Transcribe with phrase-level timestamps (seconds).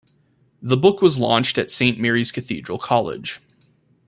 [0.63, 3.39] The book was launched at Saint Mary's Cathedral College.